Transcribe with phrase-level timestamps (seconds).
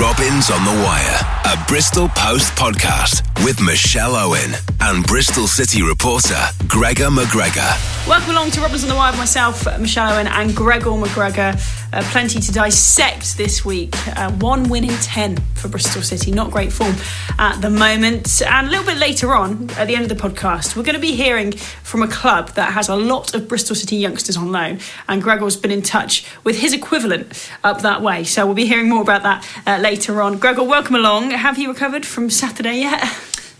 [0.00, 6.38] Robins on the Wire, a Bristol Post podcast with Michelle Owen and Bristol City reporter
[6.68, 8.06] Gregor McGregor.
[8.06, 11.58] Welcome along to Robins on the Wire myself, Michelle Owen, and Gregor McGregor.
[11.92, 13.96] Uh, plenty to dissect this week.
[14.16, 16.30] Uh, one win in 10 for Bristol City.
[16.30, 16.94] Not great form
[17.38, 18.40] at the moment.
[18.42, 21.00] And a little bit later on, at the end of the podcast, we're going to
[21.00, 24.78] be hearing from a club that has a lot of Bristol City youngsters on loan.
[25.08, 28.22] And Gregor's been in touch with his equivalent up that way.
[28.22, 30.38] So we'll be hearing more about that uh, later on.
[30.38, 31.32] Gregor, welcome along.
[31.40, 33.02] Have you recovered from Saturday yet?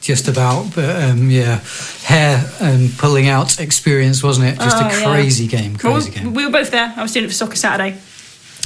[0.01, 0.75] just about.
[0.75, 1.61] But um, yeah,
[2.05, 4.59] hair and pulling out experience, wasn't it?
[4.59, 5.05] Just Oh, a yeah.
[5.13, 6.35] crazy game, crazy we, game.
[6.35, 6.93] we were both there.
[6.97, 7.99] I was doing it for Soccer Saturday.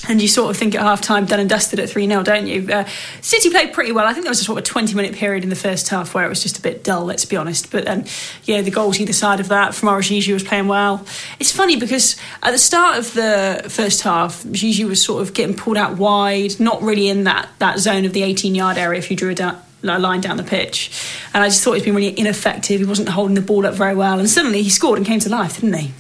[0.09, 2.47] And you sort of think at half time, done and dusted at 3 0, don't
[2.47, 2.69] you?
[2.71, 2.87] Uh,
[3.21, 4.07] City played pretty well.
[4.07, 6.25] I think there was a sort of 20 minute period in the first half where
[6.25, 7.71] it was just a bit dull, let's be honest.
[7.71, 8.05] But um,
[8.45, 11.05] yeah, the goals either side of that from Gigi was playing well.
[11.41, 15.57] It's funny because at the start of the first half, Gigi was sort of getting
[15.57, 19.11] pulled out wide, not really in that, that zone of the 18 yard area if
[19.11, 19.35] you drew a
[19.83, 20.91] a line down the pitch.
[21.35, 22.81] And I just thought he's been really ineffective.
[22.81, 24.19] He wasn't holding the ball up very well.
[24.19, 25.93] And suddenly he scored and came to life, didn't he?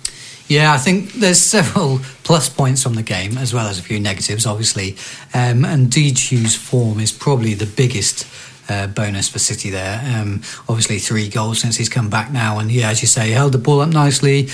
[0.48, 3.98] Yeah, I think there's several plus points from the game as well as a few
[4.00, 4.97] negatives, obviously.
[5.33, 8.27] Um, and Diédhiou's form is probably the biggest
[8.69, 10.01] uh, bonus for City there.
[10.17, 13.53] Um, obviously, three goals since he's come back now, and yeah, as you say, held
[13.53, 14.48] the ball up nicely.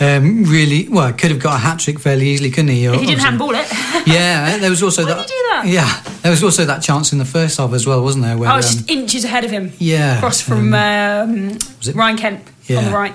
[0.00, 2.84] Um, really, well, could have got a hat trick fairly easily, couldn't he?
[2.84, 3.66] If he didn't handball it.
[4.06, 5.26] Yeah, there was also Why that.
[5.26, 5.62] did he do that?
[5.66, 8.36] Yeah, there was also that chance in the first half as well, wasn't there?
[8.36, 9.72] Where, I was um, just inches ahead of him.
[9.78, 13.14] yeah, Across from um, it- Ryan Kent on the right.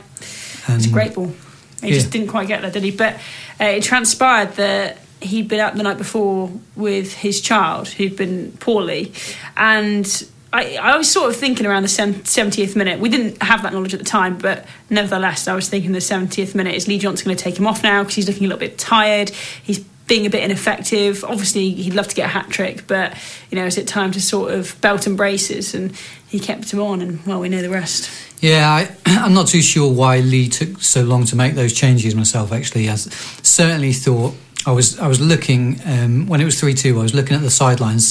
[0.68, 1.32] It's a great ball.
[1.82, 1.94] He Yeah.
[1.96, 2.92] just didn't quite get there, did he?
[2.92, 3.16] But
[3.60, 8.54] uh, it transpired that he'd been out the night before with his child who'd been
[8.60, 9.12] poorly.
[9.58, 13.00] And I, I was sort of thinking around the 70th minute.
[13.00, 16.56] We didn't have that knowledge at the time, but nevertheless, I was thinking the 70th
[16.56, 18.60] minute is Lee Johnson going to take him off now because he's looking a little
[18.60, 19.30] bit tired.
[19.30, 21.24] He's being a bit ineffective.
[21.24, 23.16] Obviously, he'd love to get a hat trick, but
[23.50, 25.74] you know, is it time to sort of belt and braces?
[25.74, 25.96] And
[26.28, 28.12] he kept him on, and well, we know the rest.
[28.42, 32.16] Yeah, I, I'm not too sure why Lee took so long to make those changes
[32.16, 32.52] myself.
[32.52, 34.34] Actually, I certainly thought
[34.66, 37.00] I was I was looking um, when it was three two.
[37.00, 38.08] I was looking at the sidelines,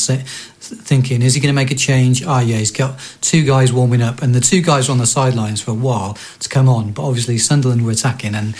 [0.68, 2.24] thinking, is he going to make a change?
[2.24, 5.06] Ah, yeah, he's got two guys warming up, and the two guys were on the
[5.06, 6.92] sidelines for a while to come on.
[6.92, 8.54] But obviously, Sunderland were attacking, and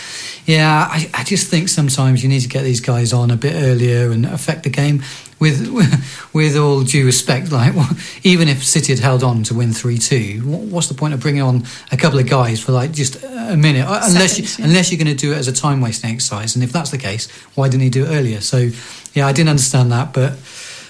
[0.47, 3.55] yeah, I, I just think sometimes you need to get these guys on a bit
[3.55, 5.03] earlier and affect the game.
[5.41, 5.69] With
[6.33, 7.73] with all due respect, like
[8.25, 11.43] even if City had held on to win three two, what's the point of bringing
[11.43, 13.87] on a couple of guys for like just a minute?
[13.87, 14.69] Uh, Unless you, yeah.
[14.69, 16.99] unless you're going to do it as a time wasting exercise, and if that's the
[16.99, 18.41] case, why didn't he do it earlier?
[18.41, 18.71] So
[19.15, 20.33] yeah, I didn't understand that, but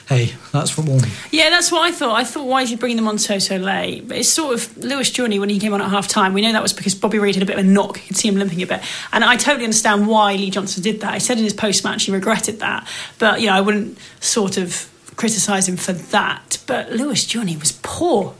[0.09, 1.01] hey, that's football.
[1.31, 2.17] Yeah, that's what I thought.
[2.17, 4.09] I thought, why is he bringing them on so, so late?
[4.09, 6.33] But it's sort of Lewis Journey when he came on at half time.
[6.33, 7.99] We know that was because Bobby Reid had a bit of a knock.
[7.99, 8.81] You could see him limping a bit.
[9.13, 11.15] And I totally understand why Lee Johnson did that.
[11.15, 12.89] He said in his post match he regretted that.
[13.19, 16.59] But, you know, I wouldn't sort of criticise him for that.
[16.67, 18.35] But Lewis Journey was poor.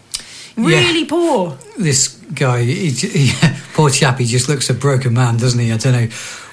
[0.57, 1.57] Really poor.
[1.79, 3.33] This guy, he, he,
[3.75, 5.71] poor chap, he just looks a broken man, doesn't he?
[5.71, 6.09] I don't know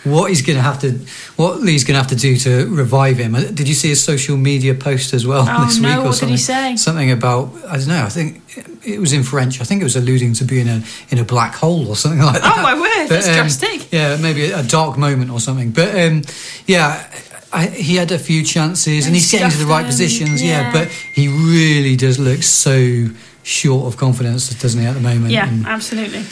[0.05, 0.91] what he's going to have to,
[1.35, 3.35] what Lee's going to have to do to revive him.
[3.35, 6.01] Uh, Did you see his social media post as well Oh, this no, week or
[6.03, 6.29] what did something?
[6.29, 6.75] he say?
[6.77, 8.03] Something about I don't know.
[8.03, 8.41] I think
[8.85, 9.59] it was in French.
[9.61, 12.41] I think it was alluding to being a, in a black hole or something like
[12.41, 12.57] that.
[12.57, 13.91] Oh, my word, that's drastic.
[13.91, 15.71] Yeah, maybe a dark moment or something.
[15.71, 16.21] But um,
[16.67, 17.09] yeah.
[17.53, 20.61] I, he had a few chances and he's getting to the right positions, yeah.
[20.61, 20.71] yeah.
[20.73, 23.07] But he really does look so
[23.43, 25.31] short of confidence, doesn't he, at the moment?
[25.31, 26.25] Yeah, And- absolutely.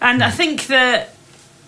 [0.00, 1.09] And I think that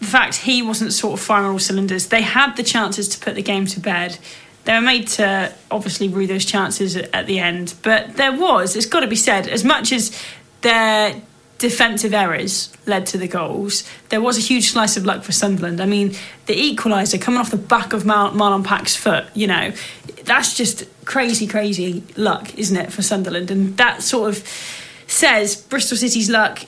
[0.02, 3.34] the fact he wasn't sort of firing all cylinders, they had the chances to put
[3.34, 4.18] the game to bed.
[4.64, 7.74] They were made to obviously rue those chances at at the end.
[7.82, 10.16] But there was, it's got to be said, as much as
[10.60, 11.20] their
[11.58, 15.80] defensive errors led to the goals, there was a huge slice of luck for Sunderland.
[15.80, 16.14] I mean,
[16.46, 19.72] the equaliser coming off the back of Mar- Marlon Pack's foot, you know,
[20.24, 23.50] that's just crazy, crazy luck, isn't it, for Sunderland?
[23.50, 24.46] And that sort of
[25.06, 26.60] says Bristol City's luck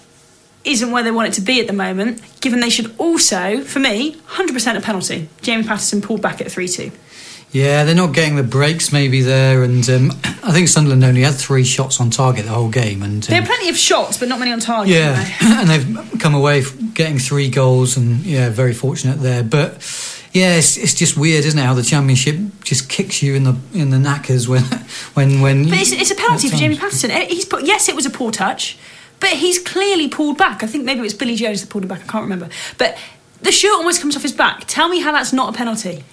[0.64, 3.78] isn't where they want it to be at the moment, given they should also, for
[3.80, 5.28] me, 100% a penalty.
[5.42, 6.90] Jamie Paterson pulled back at 3 2.
[7.52, 10.10] Yeah, they're not getting the breaks maybe there, and um,
[10.42, 13.44] I think Sunderland only had three shots on target the whole game, and They um,
[13.44, 14.92] had plenty of shots, but not many on target.
[14.92, 15.46] yeah, they?
[15.46, 16.64] and they've come away
[16.94, 19.44] getting three goals, and yeah, very fortunate there.
[19.44, 19.74] But
[20.32, 21.62] yeah, it's, it's just weird, isn't it?
[21.62, 24.62] How the championship just kicks you in the in the knackers when
[25.14, 25.68] when when.
[25.68, 26.76] But it's, it's a penalty for Jamie.
[26.76, 27.12] Paterson.
[27.12, 28.76] Eh, He's put yes, it was a poor touch,
[29.24, 30.62] but he's clearly pulled back.
[30.62, 32.02] I think maybe it was Billy Jones that pulled him back.
[32.02, 32.50] I can't remember.
[32.76, 32.98] But
[33.40, 34.64] the shirt almost comes off his back.
[34.66, 36.04] Tell me how that's not a penalty.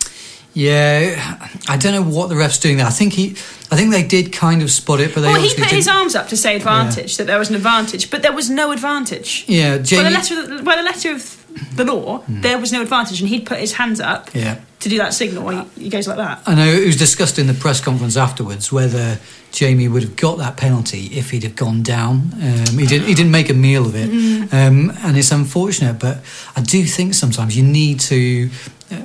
[0.54, 1.38] Yeah,
[1.68, 2.86] I don't know what the ref's doing there.
[2.86, 3.32] I think he,
[3.72, 5.98] I think they did kind of spot it, but they Well, he put his didn't-
[5.98, 9.46] arms up to say advantage, that there was an advantage, but there was no advantage.
[9.48, 12.42] Yeah, By the letter, of the, by the letter of the law, hmm.
[12.42, 14.60] there was no advantage, and he'd put his hands up Yeah.
[14.82, 15.48] To do that signal.
[15.50, 16.42] He, he goes like that.
[16.46, 19.18] I know it was discussed in the press conference afterwards whether
[19.52, 22.32] Jamie would have got that penalty if he'd have gone down.
[22.42, 23.08] Um, he didn't.
[23.08, 24.54] He didn't make a meal of it, Mm.
[24.54, 26.00] um, and it's unfortunate.
[26.00, 26.20] But
[26.56, 28.50] I do think sometimes you need to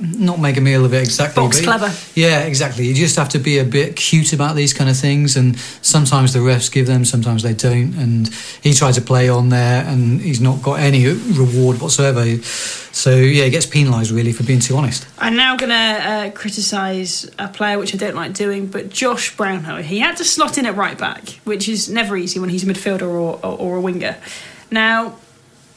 [0.01, 1.43] not make a meal of it exactly.
[1.43, 1.91] Box clever.
[2.15, 2.85] Yeah, exactly.
[2.85, 6.33] You just have to be a bit cute about these kind of things, and sometimes
[6.33, 7.93] the refs give them, sometimes they don't.
[7.95, 8.27] And
[8.61, 12.25] he tried to play on there, and he's not got any reward whatsoever.
[12.43, 15.07] So yeah, he gets penalised really for being too honest.
[15.19, 19.35] I'm now going to uh, criticise a player which I don't like doing, but Josh
[19.37, 19.77] Brownhill.
[19.77, 22.67] He had to slot in at right back, which is never easy when he's a
[22.67, 24.17] midfielder or, or, or a winger.
[24.71, 25.17] Now,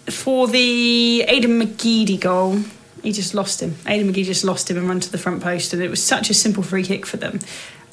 [0.07, 2.61] for the Aidan McGeady goal,
[3.03, 3.75] he just lost him.
[3.87, 6.31] Aidan McGeady just lost him and run to the front post, and it was such
[6.31, 7.41] a simple free kick for them.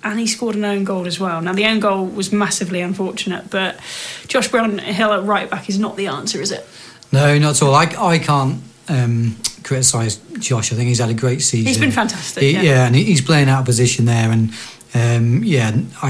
[0.03, 1.41] And he scored an own goal as well.
[1.41, 3.79] Now, the own goal was massively unfortunate, but
[4.27, 6.65] Josh Brown Brownhill at right back is not the answer, is it?
[7.11, 7.73] No, not at all.
[7.73, 10.71] I, I can't um, criticise Josh.
[10.71, 11.67] I think he's had a great season.
[11.67, 12.85] He's been fantastic, He- yeah.
[12.85, 14.31] and he's playing out of position there.
[14.31, 14.51] And
[14.93, 16.09] um, yeah, I,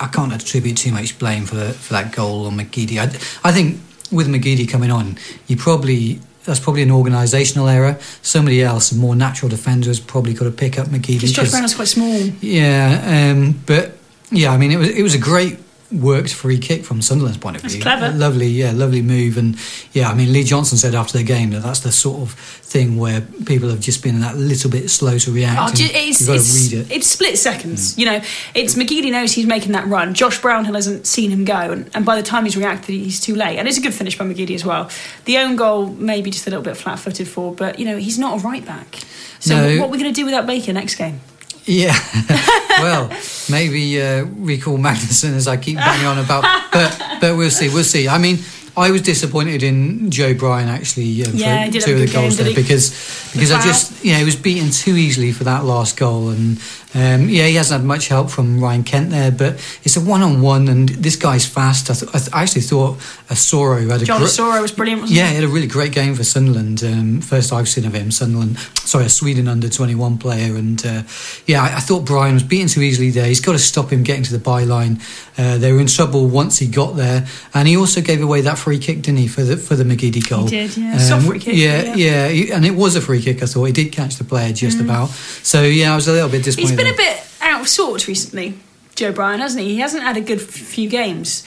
[0.00, 2.98] I can't attribute too much blame for for that goal on McGeady.
[2.98, 3.04] I,
[3.48, 3.80] I think
[4.10, 5.16] with McGeady coming on,
[5.46, 6.20] you probably.
[6.48, 7.98] That's probably an organisational error.
[8.22, 11.20] Somebody else, a more natural defender, has probably got to pick up McGeady.
[11.20, 12.18] Because Josh 'cause- Brownhill's quite small.
[12.40, 13.98] yeah, um, but
[14.30, 15.58] yeah, I mean, it was it was a great
[15.90, 17.82] worked free kick from Sunderland's point of That's view.
[17.82, 18.10] clever.
[18.16, 19.56] lovely, yeah, lovely move, and
[19.92, 22.98] yeah, I mean, Lee Johnson said after the game that that's the sort of thing
[22.98, 25.58] where people have just been that little bit slow to react.
[25.60, 26.92] Oh, and ju- it's, you've got it's, to read it.
[26.94, 27.94] it's split seconds.
[27.94, 27.98] Mm.
[27.98, 28.20] You know,
[28.54, 30.12] it's McGeady knows he's making that run.
[30.12, 33.34] Josh Brownhill hasn't seen him go, and, and by the time he's reacted, he's too
[33.34, 33.58] late.
[33.58, 34.90] And it's a good finish by McGeady as well.
[35.24, 38.18] The own goal, maybe just a little bit flat footed for, but you know, he's
[38.18, 38.96] not a right back.
[39.40, 39.80] So No.
[39.80, 41.20] what are we going to do without Baker next game?
[41.68, 41.94] Yeah,
[42.80, 43.10] well,
[43.50, 47.84] maybe uh, recall Magnuson as I keep banging on about, but but we'll see, we'll
[47.84, 48.08] see.
[48.08, 48.38] I mean.
[48.78, 52.46] I was disappointed in Joe Bryan actually um, Yeah, for two of the goals game,
[52.46, 52.90] there because
[53.32, 56.58] because I just yeah he was beaten too easily for that last goal and
[56.94, 59.54] um, yeah he hasn't had much help from Ryan Kent there but
[59.84, 62.62] it's a one on one and this guy's fast I, th- I, th- I actually
[62.62, 62.96] thought
[63.28, 65.30] Asoro had a John gr- Soro was brilliant, yeah, he?
[65.30, 66.82] he had a really great game for Sunderland.
[66.82, 68.58] Um, first I've seen of him, Sunderland.
[68.84, 71.02] Sorry, a Sweden under twenty one player, and uh,
[71.46, 73.26] yeah, I, I thought Bryan was beaten too easily there.
[73.26, 75.00] He's got to stop him getting to the byline.
[75.36, 78.56] Uh, they were in trouble once he got there, and he also gave away that
[78.68, 80.46] free kick, didn't he, for the for the McGeady goal?
[80.46, 80.98] did, yeah.
[80.98, 82.28] Soft free kick, Yeah, yeah.
[82.28, 83.42] yeah, and it was a free kick.
[83.42, 85.08] I thought he did catch the player just about.
[85.42, 86.70] So yeah, I was a little bit disappointed.
[86.70, 88.58] He's been a bit out of sorts recently,
[88.94, 89.70] Joe Bryan, hasn't he?
[89.70, 91.44] He hasn't had a good f- few games.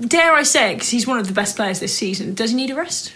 [0.00, 2.70] Dare I say, because he's one of the best players this season, does he need
[2.70, 3.12] a rest?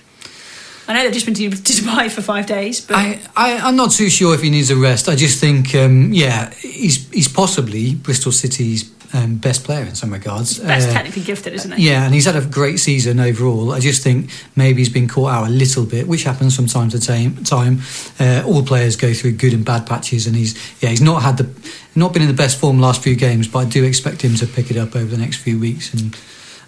[0.89, 3.93] I know they've just been to, Dubai for five days, but I, I, I'm not
[3.93, 5.09] too sure if he needs a rest.
[5.09, 8.83] I just think, um, yeah, he's he's possibly Bristol City's
[9.15, 10.59] um, best player in some regards.
[10.59, 11.89] best Uh, technically gifted, isn't he?
[11.89, 13.73] Yeah, and he's had a great season overall.
[13.73, 16.91] I just think maybe he's been caught out a little bit, which happens from time
[16.91, 17.45] to time.
[17.45, 17.81] time.
[18.19, 21.39] Uh, all players go through good and bad patches, and he's yeah he's not had
[21.39, 21.49] the
[21.95, 24.47] not been in the best form last few games, but I do expect him to
[24.47, 26.17] pick it up over the next few weeks and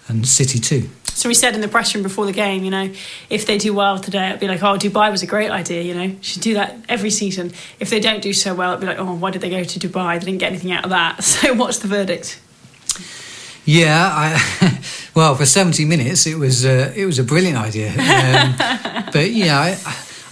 [0.07, 0.89] and City too.
[1.17, 2.91] So we said in the press room before the game, you know,
[3.27, 5.95] if they do well today, it'd be like, oh, Dubai was a great idea, you
[5.95, 7.53] know, should do that every season.
[7.79, 9.79] If they don't do so well, it'd be like, oh, why did they go to
[9.79, 10.19] Dubai?
[10.19, 11.23] They didn't get anything out of that.
[11.23, 12.39] So what's the verdict?
[13.65, 14.79] Yeah, I,
[15.15, 17.89] well, for seventy minutes, it was uh, it was a brilliant idea.
[17.89, 18.55] Um,
[19.11, 19.77] but yeah, I,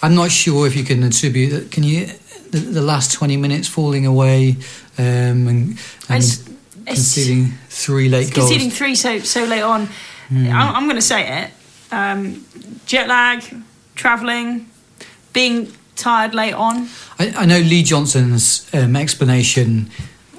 [0.04, 1.72] I'm not sure if you can attribute that.
[1.72, 2.06] Can you
[2.52, 4.56] the, the last twenty minutes falling away
[4.98, 6.54] um, and, and It's- it's-
[6.86, 8.50] conceding three late goals?
[8.50, 9.90] Conceding three so so late on,
[10.32, 11.52] I'm, I'm going to say it.
[11.92, 12.46] Um,
[12.86, 13.44] jet lag,
[13.96, 14.70] travelling,
[15.34, 16.88] being tired late on.
[17.20, 19.90] I, I know Lee Johnson's um, explanation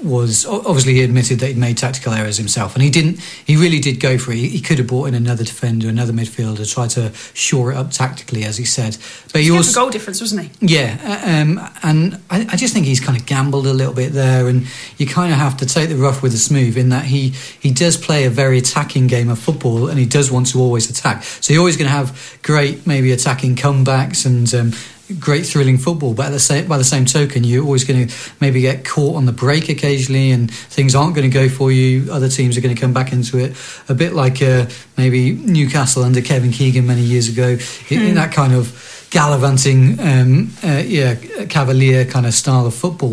[0.02, 3.20] was obviously he admitted that he'd made tactical errors himself, and he didn't.
[3.44, 4.36] He really did go for it.
[4.36, 7.90] He, he could have brought in another defender, another midfielder, try to shore it up
[7.90, 8.96] tactically, as he said.
[9.32, 10.50] But he He also was a goal difference, wasn't he?
[10.60, 14.12] Yeah, uh, um, and I, I just think he's kind of gambled a little bit
[14.12, 14.66] there, and
[14.98, 17.72] you kind of have to take the rough with the smooth in that he he
[17.72, 21.22] does play a very attacking game of football, and he does want to always attack.
[21.22, 24.52] So you're always going to have great maybe attacking comebacks and.
[24.54, 24.72] Um,
[25.20, 28.14] Great thrilling football, but at the same, by the same token, you're always going to
[28.40, 32.10] maybe get caught on the break occasionally, and things aren't going to go for you.
[32.10, 33.56] Other teams are going to come back into it,
[33.88, 37.56] a bit like uh, maybe Newcastle under Kevin Keegan many years ago,
[37.88, 41.14] in, in that kind of gallivanting, um, uh, yeah,
[41.48, 43.12] cavalier kind of style of football.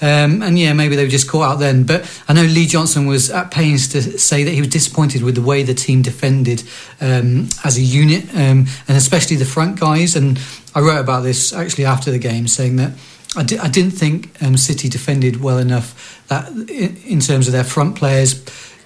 [0.00, 1.84] Um, and yeah, maybe they were just caught out then.
[1.84, 5.34] But I know Lee Johnson was at pains to say that he was disappointed with
[5.34, 6.62] the way the team defended
[7.00, 10.16] um, as a unit, um, and especially the front guys.
[10.16, 10.40] And
[10.74, 12.92] I wrote about this actually after the game, saying that.
[13.36, 17.52] I, di- I didn't think um, City defended well enough that in, in terms of
[17.52, 18.34] their front players.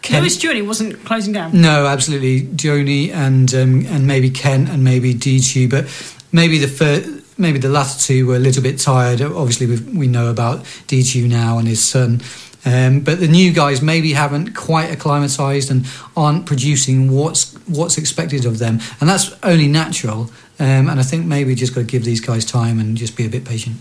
[0.00, 1.60] Kent- Lewis Jewelly wasn't closing down.
[1.60, 5.86] no, absolutely, Joni and um, and maybe Kent and maybe Diédhiou, but
[6.32, 9.20] maybe the fir- maybe the latter two were a little bit tired.
[9.20, 12.20] Obviously, we we know about Diédhiou now and his son.
[12.64, 15.86] Um, but the new guys maybe haven't quite acclimatized and
[16.16, 20.30] aren't producing what's what's expected of them, and that's only natural.
[20.60, 23.24] Um, and I think maybe just got to give these guys time and just be
[23.24, 23.76] a bit patient.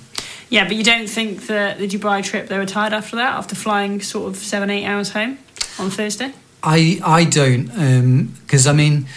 [0.50, 3.56] Yeah, but you don't think that the Dubai trip they were tired after that, after
[3.56, 5.40] flying sort of seven, eight hours home
[5.80, 6.34] on Thursday?
[6.64, 9.08] I I don't because I mean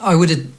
[0.00, 0.55] I would have.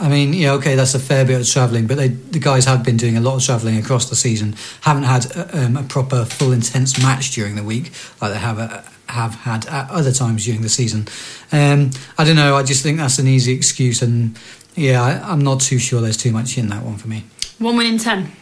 [0.00, 2.84] I mean, yeah, okay, that's a fair bit of travelling, but they, the guys have
[2.84, 4.54] been doing a lot of travelling across the season.
[4.82, 8.58] Haven't had uh, um, a proper, full, intense match during the week like they have
[8.58, 11.06] uh, have had at other times during the season.
[11.52, 12.56] Um, I don't know.
[12.56, 14.38] I just think that's an easy excuse, and
[14.74, 17.24] yeah, I, I'm not too sure there's too much in that one for me.
[17.58, 18.32] One win in ten.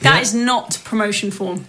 [0.00, 0.20] That Yeah.
[0.20, 1.66] is not promotion form.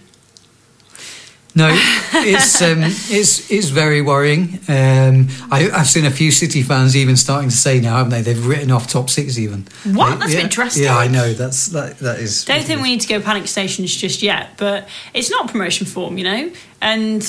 [1.56, 1.68] No,
[2.14, 4.58] it's um, it's it's very worrying.
[4.66, 8.22] Um, I, I've seen a few City fans even starting to say now, haven't they?
[8.22, 9.66] They've written off top six even.
[9.92, 10.14] What?
[10.14, 10.82] They- That's a yeah, bit drastic.
[10.82, 11.32] Yeah, I know.
[11.32, 11.98] That's that.
[11.98, 12.44] That is.
[12.44, 16.18] Don't think we need to go panic stations just yet, but it's not promotion form,
[16.18, 16.50] you know.
[16.80, 17.22] And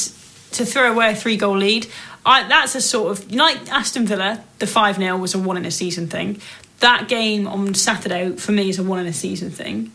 [0.54, 1.86] to throw away a three goal lead,
[2.26, 4.44] I, that's a sort of like Aston Villa.
[4.58, 6.42] The five 0 was a one in a season thing.
[6.80, 9.92] That game on Saturday for me is a one in a season thing.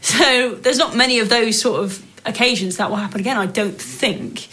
[0.00, 3.36] So there's not many of those sort of occasions that will happen again.
[3.36, 4.48] I don't think.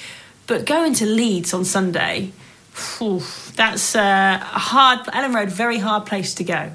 [0.47, 2.31] But going to Leeds on Sunday,
[2.71, 3.21] phew,
[3.55, 4.99] that's uh, a hard.
[5.07, 6.71] Elland Road, very hard place to go.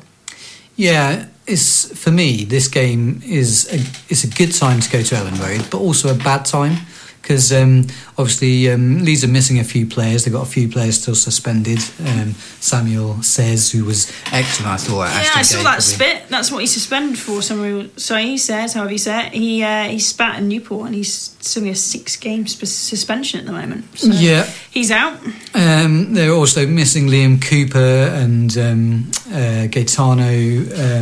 [0.77, 2.45] Yeah, it's for me.
[2.45, 3.77] This game is a,
[4.09, 6.79] it's a good time to go to Elland Road, but also a bad time
[7.23, 7.87] because um,
[8.19, 10.25] obviously um, Leeds are missing a few players.
[10.25, 11.79] They've got a few players still suspended.
[12.05, 15.09] Um, Samuel says, who was excellent, I thought.
[15.09, 15.81] At Yeah, I saw that probably.
[15.83, 16.23] spit.
[16.29, 17.43] That's what he's suspended for.
[17.43, 17.89] Samuel.
[17.97, 21.13] so he says, however you say it, he uh, he spat in Newport, and he's
[21.13, 23.85] still a six game sp- suspension at the moment.
[23.99, 24.45] So Yeah.
[24.71, 25.19] he's out.
[25.55, 30.25] Um, they're also missing Liam Cooper and um, uh, Gaetano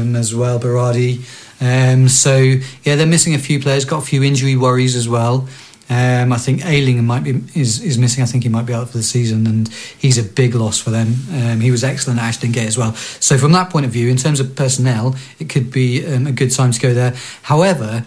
[0.03, 1.21] um, as well, Berardi.
[1.61, 3.85] Um, so yeah, they're missing a few players.
[3.85, 5.49] Got a few injury worries as well.
[5.91, 8.23] Um, I think Ailing might be is, is missing.
[8.23, 10.91] I think he might be out for the season, and he's a big loss for
[10.91, 11.15] them.
[11.33, 12.95] Um, he was excellent at Ashton Gate as well.
[12.95, 16.33] So from that point of view, in terms of personnel, it could be um, a
[16.33, 17.15] good time to go there.
[17.43, 18.05] However,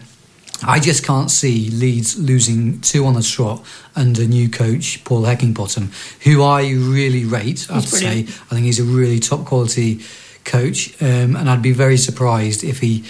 [0.63, 6.23] I just can't see Leeds losing two on the trot under new coach Paul Heckingbottom,
[6.23, 7.65] who I really rate.
[7.69, 8.19] I have to say.
[8.19, 10.01] I think he's a really top quality
[10.45, 13.05] coach, um, and I'd be very surprised if he,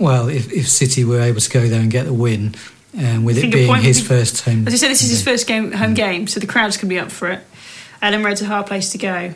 [0.00, 2.56] well, if, if City were able to go there and get the win,
[2.98, 4.66] um, with it being his be- first home.
[4.66, 6.98] As I said, this is his first game home game, so the crowds can be
[6.98, 7.44] up for it.
[8.02, 9.34] Elland Road's a hard place to go.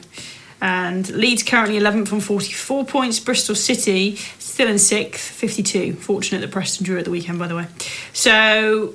[0.60, 3.20] And Leeds currently 11th on 44 points.
[3.20, 5.94] Bristol City still in 6th, 52.
[5.94, 7.66] Fortunate that Preston drew at the weekend, by the way.
[8.12, 8.94] So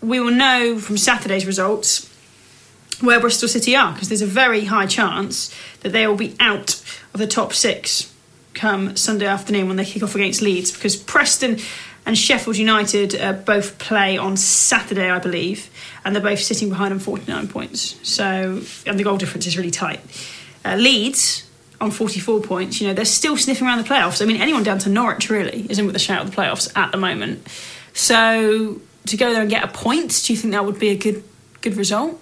[0.00, 2.08] we will know from Saturday's results
[3.00, 6.82] where Bristol City are, because there's a very high chance that they will be out
[7.12, 8.14] of the top six
[8.54, 11.58] come Sunday afternoon when they kick off against Leeds, because Preston
[12.10, 15.70] and Sheffield United uh, both play on Saturday, I believe,
[16.04, 18.00] and they're both sitting behind on 49 points.
[18.02, 20.00] So, and the goal difference is really tight.
[20.64, 21.48] Uh, Leeds
[21.80, 24.20] on 44 points, you know, they're still sniffing around the playoffs.
[24.20, 26.76] I mean, anyone down to Norwich really is in with a shout of the playoffs
[26.76, 27.46] at the moment.
[27.92, 30.96] So, to go there and get a point, do you think that would be a
[30.96, 31.22] good
[31.60, 32.20] good result?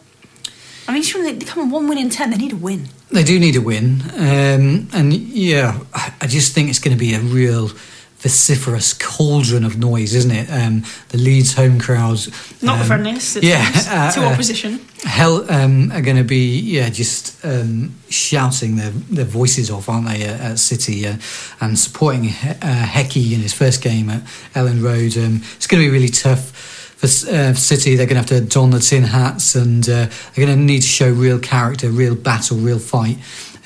[0.86, 2.88] I mean, they come on one win in 10, they need a win.
[3.10, 5.80] They do need a win, um, and yeah,
[6.20, 7.70] I just think it's going to be a real
[8.20, 10.50] vociferous cauldron of noise, isn't it?
[10.50, 12.28] Um, the Leeds home crowds,
[12.62, 13.42] Not the um, friendliest.
[13.42, 14.80] yeah, uh, to uh, opposition.
[15.04, 20.08] Hell um, are going to be yeah just um, shouting their, their voices off, aren't
[20.08, 21.16] they, at, at City uh,
[21.60, 24.22] and supporting he- uh, Hecky in his first game at
[24.54, 25.16] Elland Road.
[25.16, 26.50] Um, it's going to be really tough
[26.98, 27.94] for uh, City.
[27.94, 30.82] They're going to have to don the tin hats and uh, they're going to need
[30.82, 33.18] to show real character, real battle, real fight.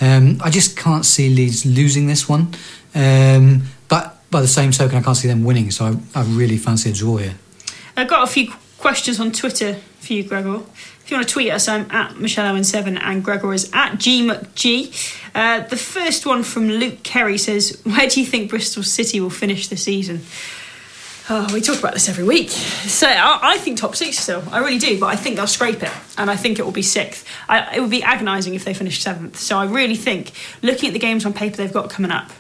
[0.03, 2.53] Um, I just can't see Leeds losing this one,
[2.95, 3.63] um,
[4.33, 5.71] by the same token, I can't see them winning.
[5.71, 7.35] So I, I really fancy a draw here.
[7.97, 10.63] I've got a few questions on Twitter for you, Gregor.
[11.05, 13.93] If you want to tweet us, I'm at Michelle Owen 7 and Gregor is at
[13.93, 15.21] GMcG.
[15.35, 19.31] Uh, the first one from Luke Kerry says, Where do you think Bristol City will
[19.31, 20.23] finish the season?
[21.31, 22.51] Oh, we talk about this every week.
[22.51, 24.43] So I, I think top six still.
[24.51, 26.83] I really do, but I think they'll scrape it, and I think it will be
[26.83, 27.27] sixth.
[27.49, 29.39] I, it would be agonising if they finished seventh.
[29.39, 32.33] So I really think, looking at the games on paper they've got coming up,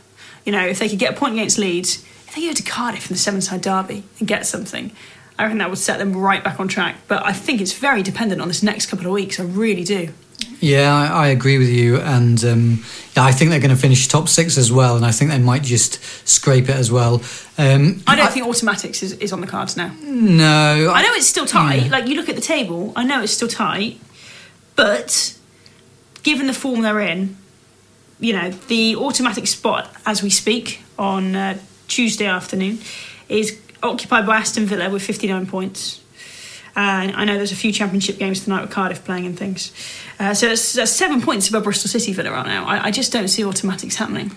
[0.45, 3.11] You know, if they could get a point against Leeds, if they go to Cardiff
[3.11, 4.93] in the Severnside derby and get something,
[5.39, 6.97] I reckon that would set them right back on track.
[7.09, 9.39] But I think it's very dependent on this next couple of weeks.
[9.39, 10.11] I really do.
[10.61, 12.85] Yeah, I, I agree with you, and um,
[13.17, 15.39] yeah, I think they're going to finish top six as well, and I think they
[15.39, 17.23] might just scrape it as well.
[17.59, 19.95] Um, I don't think automatics is, is on the cards now.
[20.03, 21.85] No, I know it's still tight.
[21.87, 21.91] Yeah.
[21.91, 23.99] Like you look at the table, I know it's still tight,
[24.77, 25.37] but
[26.23, 27.37] given the form they're in,
[28.23, 32.79] you know the automatic spot as we speak on uh, Tuesday afternoon
[33.29, 36.00] is occupied by Aston Villa with 59 points.
[36.75, 39.73] Uh, I know there's a few championship games tonight with Cardiff playing and things.
[40.19, 42.64] Uh, so that's, seven points above Bristol City Villa right now.
[42.64, 44.31] I, I just don't see automatics happening.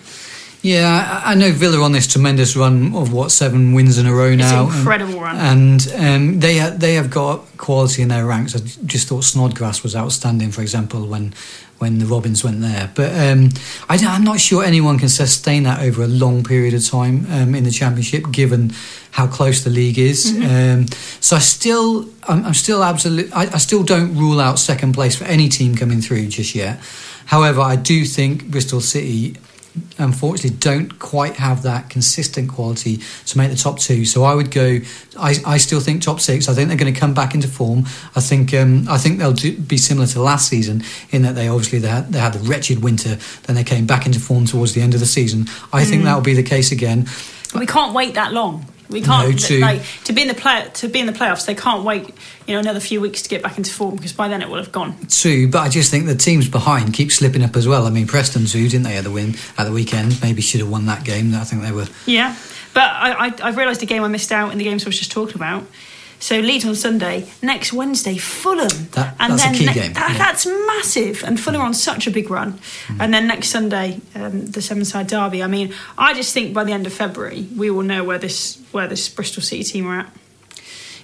[0.66, 4.12] Yeah, I I know Villa on this tremendous run of what seven wins in a
[4.12, 4.68] row now.
[4.68, 5.36] an incredible run.
[5.36, 8.56] and um, they ha- they have got quality in their ranks.
[8.56, 11.34] I just thought Snodgrass was outstanding, for example, when
[11.78, 12.90] when the Robins went there.
[12.94, 13.50] But um,
[13.88, 17.54] I am not sure anyone can sustain that over a long period of time um,
[17.54, 18.72] in the Championship, given
[19.10, 20.34] how close the league is.
[20.42, 20.86] Um,
[21.20, 25.16] so I still, I'm, I'm still absolutely, I, I still don't rule out second place
[25.16, 26.80] for any team coming through just yet.
[27.26, 29.36] However, I do think Bristol City
[29.98, 34.04] unfortunately don't quite have that consistent quality to make the top two.
[34.04, 34.80] So I would go.
[35.18, 36.48] I, I still think top six.
[36.48, 37.84] I think they're going to come back into form.
[38.14, 41.48] I think um, I think they'll do, be similar to last season in that they
[41.48, 44.74] obviously they had, they had a wretched winter, then they came back into form towards
[44.74, 45.46] the end of the season.
[45.72, 47.06] I think that will be the case again.
[47.54, 48.66] We can't wait that long.
[48.88, 49.58] We can't No, true.
[49.58, 51.46] like to be in the play to be in the playoffs.
[51.46, 52.08] They can't wait,
[52.46, 54.58] you know, another few weeks to get back into form because by then it will
[54.58, 54.96] have gone.
[55.08, 57.86] True, but I just think the teams behind keep slipping up as well.
[57.86, 60.20] I mean, Preston too, didn't they, at the win at the weekend?
[60.22, 61.34] Maybe should have won that game.
[61.34, 61.86] I think they were.
[62.06, 62.36] Yeah,
[62.74, 64.98] but I, I, I've realised a game I missed out in the games I was
[64.98, 65.64] just talking about.
[66.18, 70.18] So Leeds on Sunday, next Wednesday Fulham, That- that's a key game, that- yeah.
[70.18, 72.58] That's massive, and Fulham are on such a big run.
[72.88, 72.96] Mm.
[73.00, 75.42] And then next Sunday, um, the Severnside derby.
[75.42, 78.58] I mean, I just think by the end of February we will know where this
[78.72, 80.10] where this Bristol City team are at.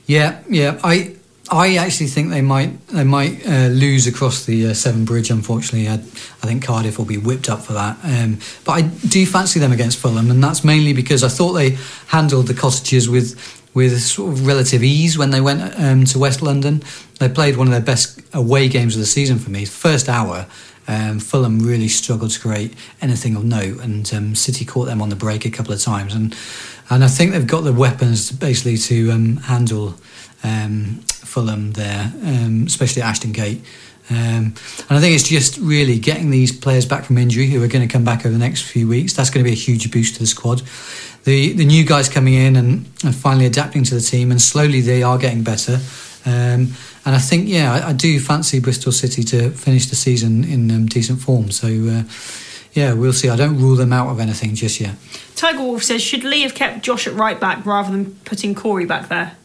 [0.06, 0.78] Yeah, yeah.
[0.82, 1.12] I
[1.50, 5.30] I actually think they might they might uh, lose across the uh, Severn Bridge.
[5.30, 7.98] Unfortunately, I, I think Cardiff will be whipped up for that.
[8.02, 11.76] Um, but I do fancy them against Fulham, and that's mainly because I thought they
[12.08, 16.42] handled the Cottagers with with sort of relative ease when they went um, to West
[16.42, 16.82] London.
[17.18, 19.64] They played one of their best away games of the season for me.
[19.64, 20.46] First hour.
[20.88, 25.10] Um, Fulham really struggled to create anything of note, and um, City caught them on
[25.10, 26.34] the break a couple of times, and
[26.90, 29.94] and I think they've got the weapons basically to um, handle
[30.42, 33.64] um, Fulham there, um, especially at Ashton Gate.
[34.12, 34.54] Um,
[34.88, 37.86] and I think it's just really getting these players back from injury who are going
[37.86, 39.14] to come back over the next few weeks.
[39.14, 40.62] That's going to be a huge boost to the squad.
[41.24, 44.80] The the new guys coming in and, and finally adapting to the team, and slowly
[44.80, 45.78] they are getting better.
[46.24, 50.44] Um, and I think, yeah, I, I do fancy Bristol City to finish the season
[50.44, 51.50] in um, decent form.
[51.50, 52.02] So, uh,
[52.74, 53.28] yeah, we'll see.
[53.28, 54.94] I don't rule them out of anything just yet.
[55.34, 58.86] Tiger Wolf says, should Lee have kept Josh at right back rather than putting Korey
[58.86, 59.36] back there?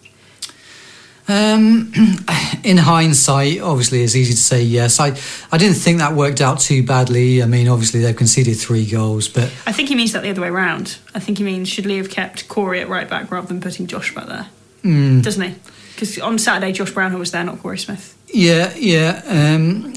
[1.30, 1.92] Um,
[2.63, 5.00] in hindsight, obviously, it's easy to say yes.
[5.00, 5.18] I,
[5.52, 7.44] I didn't think that worked out too badly.
[7.44, 10.42] I mean, obviously, they've conceded three goals, but I think he means that the other
[10.42, 10.98] way round.
[11.13, 13.88] I think he means should Lee have kept Korey at right back rather than putting
[13.88, 14.48] Josh back there?
[14.84, 15.56] mm, Doesn't he?
[15.96, 18.16] Because on Saturday, Josh Brownhill was there, not Korey Smith.
[18.34, 19.22] yeah, yeah.
[19.28, 19.94] Um,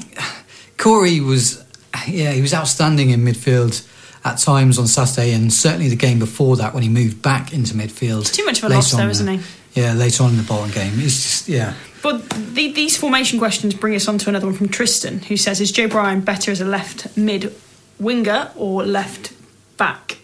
[0.79, 1.65] Korey was,
[2.09, 3.87] yeah, he was outstanding in midfield
[4.25, 7.75] at times on Saturday, and certainly the game before that when he moved back into
[7.75, 8.33] midfield.
[8.33, 9.41] Too much of a loss, though, isn't he?
[9.75, 11.75] Yeah, later on in the Bolton game, it's just yeah.
[12.03, 15.61] But the, these formation questions bring us on to another one from Tristan, who says,
[15.61, 17.55] Is Joe Bryan better as a left mid
[17.99, 19.33] winger or left
[19.77, 20.19] back?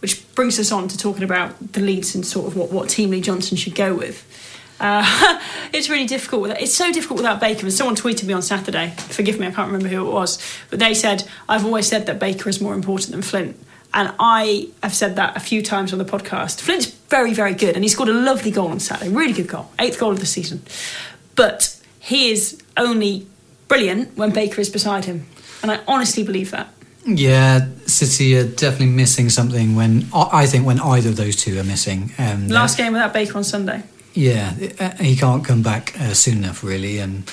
[0.00, 3.10] Which brings us on to talking about the Leeds and sort of what, what team
[3.10, 4.26] Lee Johnson should go with.
[4.80, 5.04] Uh,
[5.72, 6.42] it's really difficult.
[6.42, 7.62] With, it's so difficult without Baker.
[7.62, 10.38] And someone tweeted me on Saturday, forgive me, I can't remember who it was,
[10.70, 13.56] but they said, I've always said that Baker is more important than Flint.
[13.92, 16.60] And I have said that a few times on the podcast.
[16.60, 19.10] Flint's very, very good, and he scored a lovely goal on Saturday.
[19.10, 19.68] Really good goal.
[19.78, 20.62] Eighth goal of the season.
[21.34, 23.26] But he is only
[23.68, 25.26] brilliant when Baker is beside him.
[25.62, 26.72] And I honestly believe that.
[27.04, 31.64] Yeah, City are definitely missing something when I think when either of those two are
[31.64, 32.12] missing.
[32.18, 33.82] Um, Last game without Baker on Sunday.
[34.12, 36.98] Yeah, uh, he can't come back uh, soon enough, really.
[36.98, 37.24] And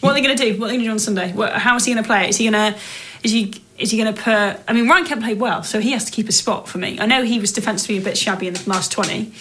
[0.00, 0.60] What are they going to do?
[0.60, 1.28] What are they going to do on Sunday?
[1.28, 2.28] How is he going to play?
[2.28, 2.78] Is he going to?
[3.22, 3.54] Is he?
[3.82, 4.60] Is he going to put?
[4.68, 6.98] I mean, Ryan Kent played well, so he has to keep a spot for me.
[7.00, 9.32] I know he was defensively a bit shabby in the last twenty,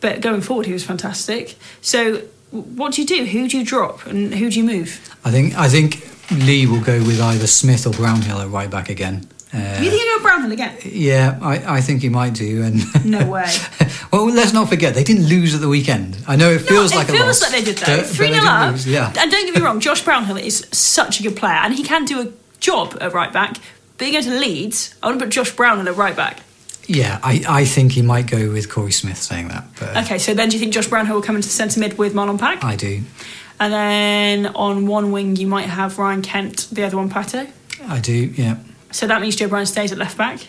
[0.00, 1.56] but going forward, he was fantastic.
[1.80, 2.16] So,
[2.50, 3.24] what do you do?
[3.24, 5.00] Who do you drop, and who do you move?
[5.24, 8.88] I think I think Lee will go with either Smith or Brownhill at right back
[8.90, 9.28] again.
[9.52, 10.76] Uh, you think you go Brownhill again?
[10.84, 12.64] yeah, I, I think he might do.
[12.64, 13.46] And No way.
[14.12, 16.16] well, let's not forget they didn't lose at the weekend.
[16.26, 17.42] I know it feels no, like it a feels loss.
[17.42, 18.02] like they did though.
[18.02, 18.72] Three they 0 didn't up.
[18.72, 21.72] lose, Yeah, And don't get me wrong, Josh Brownhill is such a good player, and
[21.72, 23.58] he can do a job at right back.
[23.96, 26.40] But you go to Leeds, I want to put Josh Brown in at right back.
[26.86, 29.64] Yeah, I, I think he might go with Korey Smith saying that.
[29.80, 31.96] But Okay, so then do you think Josh Brown will come into the centre mid
[31.96, 32.62] with Marlon Pack?
[32.62, 33.02] I do.
[33.60, 37.48] And then on one wing, you might have Ryan Kent, the other one, Pato.
[37.88, 38.56] I do, yeah.
[38.90, 40.40] So that means Joe Bryan stays at left back.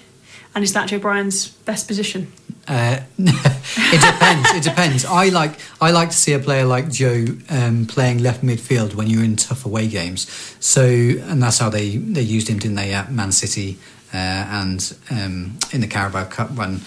[0.53, 2.31] And is that Joe Bryan's best position?
[2.67, 4.49] Uh, it depends.
[4.51, 5.05] it depends.
[5.05, 9.07] I like I like to see a player like Joe um, playing left midfield when
[9.07, 10.27] you're in tough away games.
[10.59, 13.77] So, and that's how they, they used him, didn't they, at Man City
[14.13, 16.81] uh, and um, in the Carabao Cup run.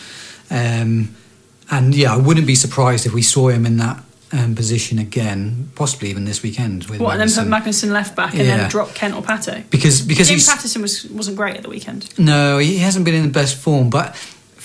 [0.51, 1.15] Um,
[1.71, 5.71] and yeah, I wouldn't be surprised if we saw him in that um, position again,
[5.75, 6.85] possibly even this weekend.
[6.87, 7.89] With What, and then put Magnussen.
[7.89, 8.57] Magnussen left back and Yeah.
[8.57, 9.63] then drop Kent or Pato?
[9.71, 12.19] because because he's Paterson was, wasn't great at the weekend.
[12.19, 14.17] No, he hasn't been in the best form, but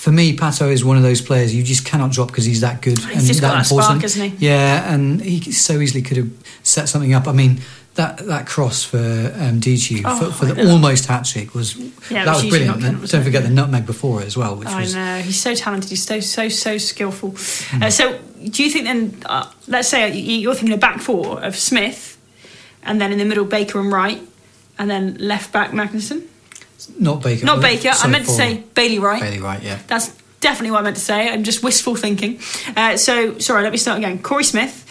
[0.04, 2.82] for me, Pato is one of those players you just cannot drop because he's that
[2.82, 4.46] good and He's just got that spark, hasn't he?
[4.48, 6.30] Yeah, and he so easily could have
[6.62, 7.26] set something up.
[7.26, 7.60] I mean,
[7.94, 11.76] that that cross for um, Oh, for, for the almost hat trick was
[12.10, 12.80] Yeah, that was was brilliant.
[12.80, 13.24] not And don't it?
[13.24, 15.88] forget the nutmeg before it as well, which I was know he's so talented.
[15.90, 17.30] He's so so so skillful.
[17.38, 17.82] Hmm.
[17.84, 19.16] Uh, so, do you think then?
[19.24, 22.18] Uh, let's say you- you're thinking a back four of Smith,
[22.82, 24.20] and then in the middle Baker and Wright,
[24.78, 26.26] and then left back Magnuson.
[26.98, 27.46] Not Baker.
[27.46, 27.88] Not Baker.
[27.90, 29.20] I sorry, meant to say Bailey Wright.
[29.20, 29.62] Bailey Wright.
[29.62, 30.08] Yeah, That's
[30.40, 31.28] definitely what I meant to say.
[31.30, 32.40] I'm just wistful thinking.
[32.76, 34.18] Uh, so, sorry, let me start again.
[34.18, 34.86] Korey Smith,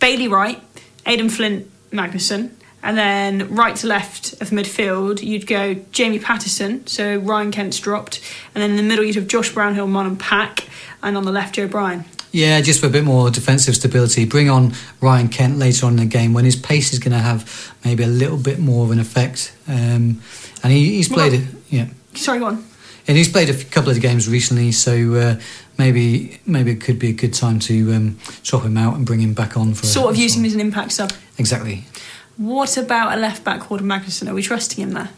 [0.00, 0.62] Bailey Wright,
[1.06, 2.50] Aden Flint, Magnuson.
[2.82, 8.20] And then right to left of midfield, you'd go Jamie Paterson, so Ryan Kent's dropped.
[8.54, 10.66] And then in the middle, you'd have Josh Brownhill, Marlon Pack.
[11.02, 12.04] And on the left, Joe Bryan.
[12.32, 14.26] yeah, just for a bit more defensive stability.
[14.26, 17.18] Bring on Ryan Kent later on in the game when his pace is going to
[17.18, 19.54] have maybe a little bit more of an effect.
[19.66, 20.20] Um,
[20.64, 21.44] and he, he's played it.
[21.70, 21.86] Yeah.
[22.14, 22.64] Sorry, go on.
[23.06, 25.40] And he's played a couple of games recently, so uh,
[25.78, 29.20] maybe maybe it could be a good time to um, swap him out and bring
[29.20, 31.12] him back on for Sort of a- using him as an impact sub.
[31.38, 31.84] exactly.
[32.38, 34.28] What about a left back called Magnuson?
[34.28, 35.10] Are we trusting him there?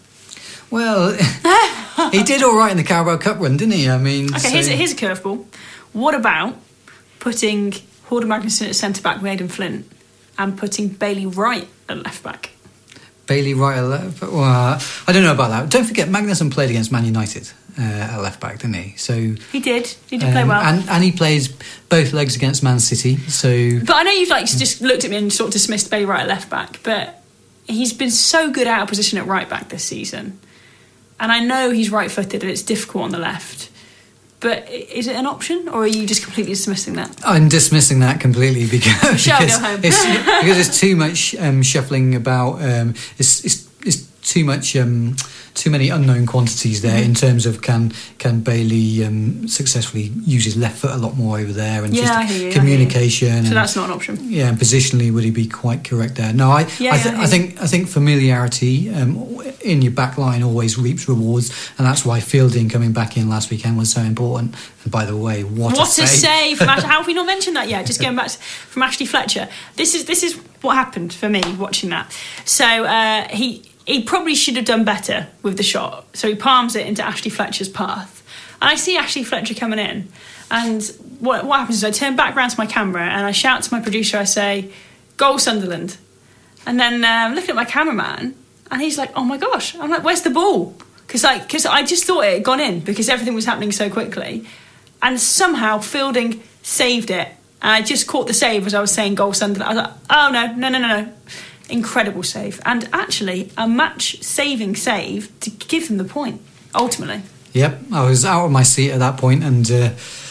[0.70, 1.12] Well,
[2.12, 3.88] he did all right in the Carabao Cup run, didn't he?
[3.88, 5.44] I mean, Okay, so- here's, a, here's a curveball.
[5.92, 6.56] What about
[7.20, 7.72] putting
[8.06, 9.90] Horder Magnuson at centre back with Aden Flint
[10.36, 12.50] and putting Bailey Wright at left back?
[13.26, 13.78] Bailey Wright.
[13.78, 15.70] at left- Well, I don't know about that.
[15.70, 18.96] Don't forget, Magnuson played against Man United uh, at left back, didn't he?
[18.96, 19.14] So
[19.52, 19.86] He did.
[20.08, 20.60] He did play um, well.
[20.62, 21.48] and and he plays
[21.88, 23.16] both legs against Man City.
[23.28, 26.04] So but I know you've like just looked at me and sort of dismissed Bailey
[26.06, 27.22] Wright at left back, but
[27.66, 30.38] he's been so good out of position at right back this season.
[31.18, 33.70] And I know he's right footed and it's difficult on the left.
[34.40, 37.20] But is it an option or are you just completely dismissing that?
[37.24, 40.06] I'm dismissing that completely because, because, it's,
[40.42, 42.62] because it's too much um, shuffling about.
[42.62, 44.76] Um, it's, it's, it's too much.
[44.76, 45.16] Um,
[45.56, 47.04] too many unknown quantities there Mm-hmm.
[47.10, 51.38] in terms of can can Bailey um, successfully use his left foot a lot more
[51.38, 52.52] over there and Yeah, just you, I hear you.
[52.52, 53.42] communication.
[53.42, 54.18] So and, that's not an option.
[54.22, 56.32] yeah, and positionally, would he be quite correct there?
[56.32, 59.92] No, I, Yeah, I, yeah, th- I I think I think familiarity um, in your
[59.92, 63.90] back line always reaps rewards, and that's why Fielding coming back in last weekend was
[63.90, 64.54] so important.
[64.84, 66.08] And by the way, what, What a a save!
[66.08, 67.86] save from Ash- How have we not mentioned that yet?
[67.86, 69.48] Just going back to, from Ashley Fletcher.
[69.76, 72.12] This is this is what happened for me watching that.
[72.44, 76.04] So uh, he he probably should have done better with the shot.
[76.16, 78.22] So he palms it into Ashley Fletcher's path,
[78.60, 80.08] and I see Ashley Fletcher coming in.
[80.50, 80.82] And
[81.20, 83.74] what what happens is I turn back round to my camera and I shout to
[83.74, 84.18] my producer.
[84.18, 84.70] I say,
[85.16, 85.96] "Goal Sunderland!"
[86.66, 88.34] And then uh, I'm looking at my cameraman,
[88.70, 91.84] and he's like, "Oh my gosh!" I'm like, "Where's the ball?" Because like, because I
[91.84, 94.44] just thought it had gone in because everything was happening so quickly,
[95.00, 97.28] and somehow Fielding saved it.
[97.62, 99.78] And I just caught the save as I was saying goal Sunderland.
[99.78, 101.12] I was like, "Oh no, no, no, no, no!"
[101.68, 106.40] Incredible save, and actually a match-saving save to give them the point.
[106.74, 107.22] Ultimately,
[107.54, 109.90] Yep, I was out of my seat at that point and uh,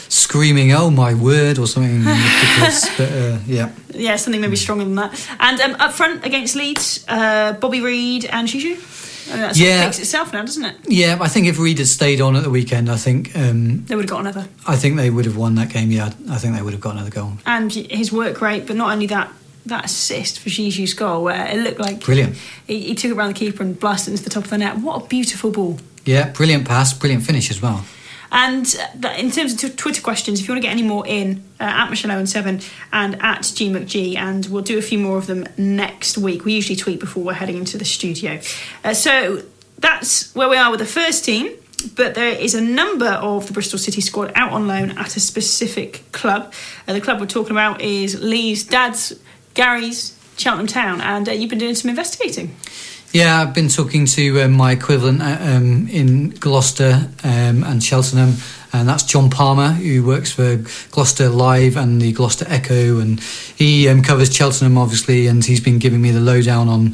[0.10, 2.88] screaming, "Oh my word!" or something ridiculous.
[2.98, 5.28] But uh, yeah, yeah, something maybe stronger than that.
[5.40, 8.78] And um, up front against Leeds, uh, Bobby Reid and Shishu.
[9.28, 9.88] I mean, that sort Yeah.
[9.90, 10.76] of itself now, doesn't it?
[10.88, 11.18] yeah.
[11.20, 14.04] I think if Reid had stayed on at the weekend, I think um, They would
[14.06, 14.48] have got another.
[14.68, 15.90] I think they would have won that game.
[15.90, 17.34] Yeah, I think they would have got another goal.
[17.46, 19.32] and his work rate, but not only that,
[19.66, 22.38] that assist for Gigi's goal where it looked like Brilliant.
[22.68, 24.78] He, he took it around the keeper and blasted into the top of the net.
[24.78, 25.80] What a beautiful ball!
[26.06, 27.84] Yeah, brilliant pass, brilliant finish as well.
[28.32, 31.44] And uh, in terms of Twitter questions, if you want to get any more in,
[31.60, 32.60] uh, at Michelle Owen seven
[32.92, 36.44] and at G McG, and we'll do a few more of them next week.
[36.44, 38.40] We usually tweet before we're heading into the studio.
[38.84, 39.42] Uh, so
[39.78, 41.56] that's where we are with the first team.
[41.96, 45.20] But there is a number of the Bristol City squad out on loan at a
[45.20, 46.52] specific club.
[46.88, 49.14] Uh, the club we're talking about is Lee's dad's,
[49.56, 52.56] Gary's, Cheltenham Town, and uh, you've been doing some investigating.
[53.12, 58.36] Yeah, I've been talking to um, my equivalent uh, um, in Gloucester um, and Cheltenham,
[58.74, 60.58] and that's John Palmer, who works for
[60.92, 63.22] Gloucester Live and the Gloucester Echo, and
[63.56, 66.94] he um, covers Cheltenham, obviously, and he's been giving me the lowdown on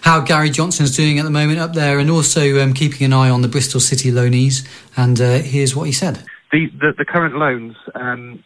[0.00, 3.30] how Gary Johnson's doing at the moment up there, and also um, keeping an eye
[3.30, 4.66] on the Bristol City loanees.
[4.96, 6.24] And uh, here's what he said.
[6.50, 8.42] the, the, the current loans, um,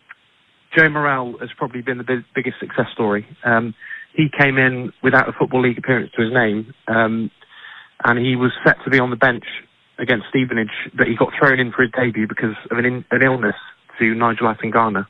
[0.77, 3.27] Joe Morrell has probably been the big, biggest success story.
[3.45, 3.75] Um,
[4.15, 7.31] he came in without a Football League appearance to his name, um,
[8.05, 9.45] and he was set to be on the bench
[9.99, 13.23] against Stevenage, but he got thrown in for his debut because of an, in, an
[13.23, 13.57] illness
[13.99, 15.07] to Nigel Atangana.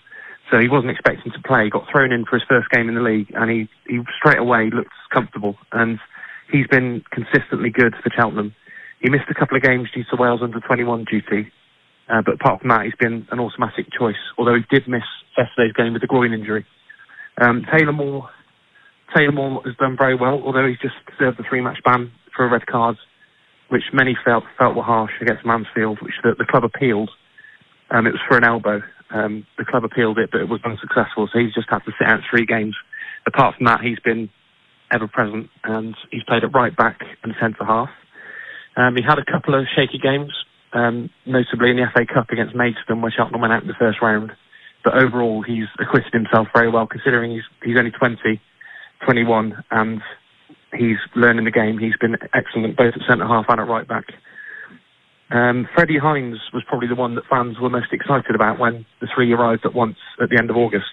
[0.50, 1.64] So he wasn't expecting to play.
[1.64, 4.38] He got thrown in for his first game in the league, and he, he straight
[4.38, 5.56] away looked comfortable.
[5.72, 5.98] And
[6.52, 8.54] he's been consistently good for Cheltenham.
[9.00, 11.50] He missed a couple of games due to Wales under 21 duty,
[12.08, 14.20] uh, but apart from that, he's been an automatic choice.
[14.38, 15.02] Although he did miss
[15.36, 16.64] yesterday's game with a groin injury.
[17.40, 18.30] Um, Taylor Moore,
[19.14, 22.50] Taylor Moore has done very well, although he's just served the three-match ban for a
[22.50, 22.96] red card,
[23.68, 27.10] which many felt felt were harsh against Mansfield, which the, the club appealed.
[27.90, 28.82] Um, it was for an elbow.
[29.10, 32.08] Um, the club appealed it, but it was unsuccessful, so he's just had to sit
[32.08, 32.74] out three games.
[33.26, 34.28] Apart from that, he's been
[34.92, 37.90] ever present, and he's played at right back and centre half.
[38.76, 40.32] Um, he had a couple of shaky games,
[40.72, 44.02] um, notably in the FA Cup against Maidstone, where Cheltenham went out in the first
[44.02, 44.32] round.
[44.84, 48.40] But overall, he's acquitted himself very well, considering he's he's only 20,
[49.04, 50.00] 21, and
[50.72, 51.78] he's learning the game.
[51.78, 54.04] He's been excellent both at centre half and at right back.
[55.30, 59.08] Um, Freddie Hinds was probably the one that fans were most excited about when the
[59.12, 60.86] three arrived at once at the end of August.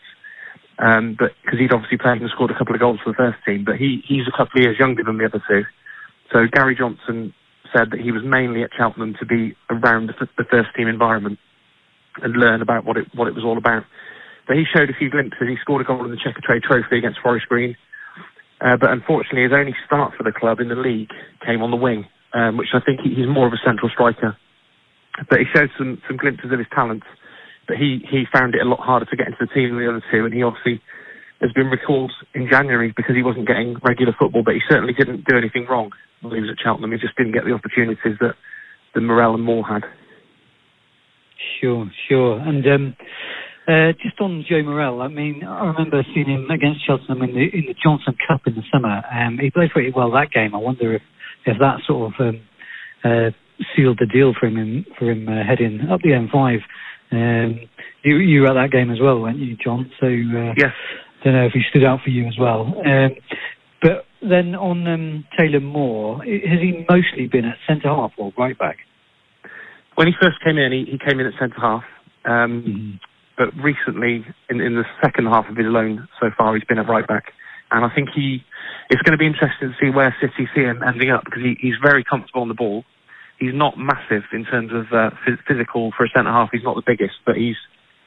[0.80, 3.38] Um, but because he'd obviously played and scored a couple of goals for the first
[3.46, 5.64] team, but he he's a couple of years younger than the other two.
[6.32, 7.34] So Gary Johnson
[7.76, 11.40] said that he was mainly at Cheltenham to be around the, the first team environment
[12.22, 13.84] and learn about what it what it was all about.
[14.48, 15.48] But he showed a few glimpses.
[15.48, 17.76] He scored a goal in the Checkatrade Trophy against Forest Green.
[18.62, 21.10] Uh, but unfortunately, his only start for the club in the league
[21.46, 24.36] came on the wing um, which I think he, he's more of a central striker.
[25.30, 27.04] But he showed some, some glimpses of his talent.
[27.68, 29.90] But he, he found it a lot harder to get into the team than the
[29.90, 30.82] other two, and he obviously
[31.44, 35.26] has been recalled in January because he wasn't getting regular football, but he certainly didn't
[35.28, 36.92] do anything wrong when he was at Cheltenham.
[36.92, 38.36] He just didn't get the opportunities that,
[38.96, 39.84] that Morrell and Moore had.
[41.60, 42.40] Sure, sure.
[42.40, 42.96] And um,
[43.68, 47.44] uh, just on Joe Morrell, I mean, I remember seeing him against Cheltenham in the
[47.54, 49.04] in the Johnson Cup in the summer.
[49.12, 50.56] Um, he played pretty well that game.
[50.56, 51.02] I wonder if
[51.46, 52.42] if that sort of um,
[53.04, 53.32] uh,
[53.76, 56.60] sealed the deal for him for him uh, heading up the M5.
[57.12, 57.60] Um,
[58.04, 59.92] you you were at that game as well, weren't you, John?
[60.00, 60.74] So uh, yes.
[61.24, 62.74] Don't know if he stood out for you as well.
[62.86, 63.16] Um,
[63.82, 68.58] but then on um, Taylor Moore, has he mostly been at centre half or right
[68.58, 68.78] back?
[69.96, 71.84] When he first came in, he, he came in at centre half.
[72.26, 72.92] Um, mm-hmm.
[73.38, 76.88] But recently, in, in the second half of his loan so far, he's been at
[76.88, 77.34] right back.
[77.72, 78.44] And I think he
[78.90, 81.58] it's going to be interesting to see where City see him ending up because he,
[81.60, 82.84] he's very comfortable on the ball.
[83.40, 85.10] He's not massive in terms of uh,
[85.48, 86.50] physical for a centre half.
[86.52, 87.58] He's not the biggest, but he's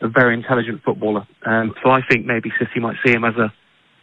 [0.00, 1.26] a very intelligent footballer.
[1.44, 3.52] Um, so I think maybe City might see him as a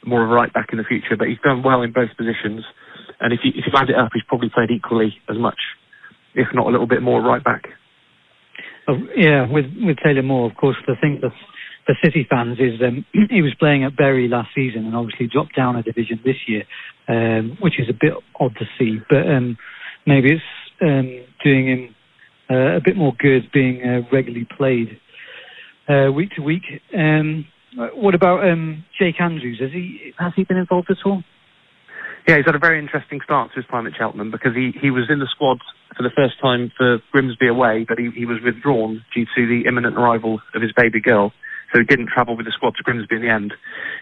[0.06, 1.15] more of a right back in the future.
[1.17, 2.63] But he's done well in both positions,
[3.19, 5.60] and if you if you add it up, he's probably played equally as much,
[6.36, 7.63] if not a little bit more right back.
[8.88, 11.36] Oh, yeah, with with Taylor Moore, of course, the thing that's
[11.86, 15.56] for City fans is um, he was playing at Bury last season and obviously dropped
[15.56, 16.63] down a division this year,
[17.08, 18.99] um, which is a bit odd to see.
[19.10, 19.58] But um,
[20.06, 20.43] maybe it's
[20.82, 21.95] um, doing him
[22.49, 24.99] uh, a bit more good being uh, regularly played
[25.87, 26.63] uh, week to week.
[26.95, 27.45] Um,
[27.95, 29.59] what about um, Jake Andrews?
[29.59, 31.23] Has he has he been involved at all?
[32.27, 34.91] Yeah, he's had a very interesting start to his time at Cheltenham because he, he
[34.91, 35.57] was in the squad
[35.97, 39.67] for the first time for Grimsby away, but he, he was withdrawn due to the
[39.67, 41.33] imminent arrival of his baby girl
[41.73, 43.53] so he didn't travel with the squad to Grimsby in the end.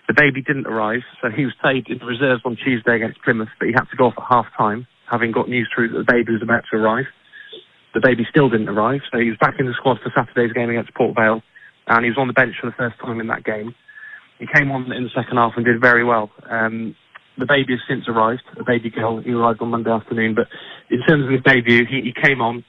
[0.08, 3.50] The baby didn't arrive, so he was played in the reserves on Tuesday against Plymouth,
[3.58, 6.12] but he had to go off at half time, having got news through that the
[6.12, 7.08] baby was about to arrive.
[7.94, 10.70] The baby still didn't arrive, so he was back in the squad for Saturday's game
[10.70, 11.42] against Port Vale,
[11.88, 13.74] and he was on the bench for the first time in that game.
[14.40, 16.32] He came on in the second half and did very well.
[16.50, 16.96] Um,
[17.38, 19.20] the baby has since arrived, a baby girl.
[19.20, 20.48] He arrived on Monday afternoon, but
[20.90, 22.64] in terms of his debut, he, he came on,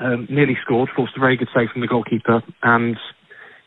[0.00, 2.96] um, nearly scored, forced a very good save from the goalkeeper, and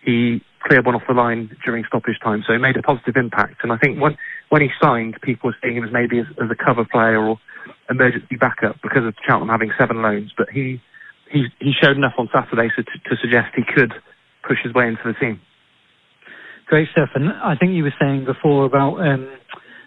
[0.04, 3.64] he cleared one off the line during stoppage time, so he made a positive impact.
[3.64, 4.18] And I think when
[4.50, 7.40] when he signed, people were seeing him as maybe as, as a cover player or
[7.90, 10.32] emergency backup because of Cheltenham having seven loans.
[10.36, 10.82] But he
[11.30, 13.94] he he showed enough on Saturday to, to suggest he could
[14.48, 15.42] push his way into the team.
[16.68, 17.10] Great stuff.
[17.16, 19.30] And I think you were saying before about um,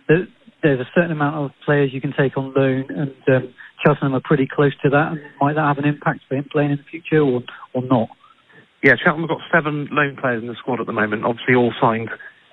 [0.08, 0.28] that
[0.62, 4.22] there's a certain amount of players you can take on loan, and um, Cheltenham are
[4.24, 5.12] pretty close to that.
[5.12, 7.42] And might that have an impact for him playing in the future, or
[7.74, 8.08] or not?
[8.82, 11.72] Yeah, Cheltenham have got seven loan players in the squad at the moment, obviously all
[11.80, 12.10] signed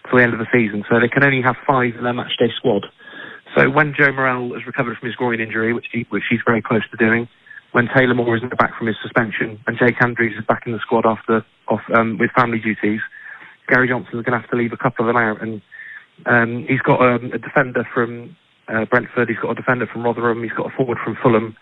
[0.09, 2.49] for the end of the season, so they can only have five in their matchday
[2.57, 2.85] squad.
[3.55, 6.61] So when Joe Morrell has recovered from his groin injury, which, he, which he's very
[6.61, 7.27] close to doing,
[7.75, 10.79] when Taylor Moore isn't back from his suspension, and Jake Andrews is back in the
[10.79, 13.01] squad after off um, with family duties,
[13.67, 15.61] Gary Johnson is going to have to leave a couple of them out, and
[16.25, 18.37] um, he's got um, a defender from
[18.69, 21.57] uh, Brentford, he's got a defender from Rotherham, he's got a forward from Fulham.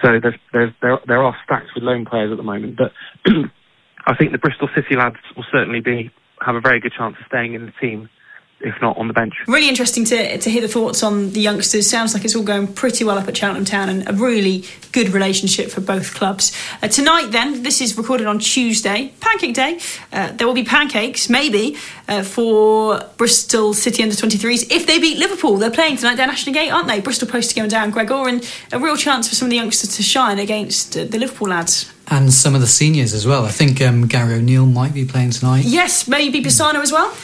[0.00, 2.92] So there's, there's, there, there are stacks with loan players at the moment, but
[4.06, 6.10] I think the Bristol City lads will certainly be
[6.40, 8.08] have a very good chance of staying in the team
[8.62, 9.34] if not on the bench.
[9.46, 11.88] Really interesting to, to hear the thoughts on the youngsters.
[11.88, 15.10] Sounds like it's all going pretty well up at Cheltenham Town and a really good
[15.10, 16.52] relationship for both clubs.
[16.82, 19.80] Uh, tonight, then, this is recorded on Tuesday, Pancake Day.
[20.12, 21.76] Uh, there will be pancakes, maybe,
[22.08, 25.56] uh, for Bristol City under 23s if they beat Liverpool.
[25.56, 27.00] They're playing tonight down Ashton Gate, aren't they?
[27.00, 30.02] Bristol Post going down, Gregor, and a real chance for some of the youngsters to
[30.02, 31.92] shine against uh, the Liverpool lads.
[32.08, 33.44] And some of the seniors as well.
[33.44, 35.64] I think um, Gary O'Neill might be playing tonight.
[35.64, 37.16] Yes, maybe Pisano as well.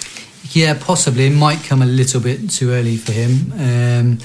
[0.53, 1.27] Yeah, possibly.
[1.27, 3.53] It might come a little bit too early for him.
[3.53, 4.19] Um,